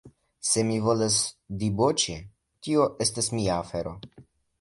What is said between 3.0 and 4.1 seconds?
estas mia afero.